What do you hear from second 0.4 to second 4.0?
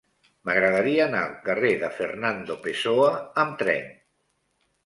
M'agradaria anar al carrer de Fernando Pessoa amb tren.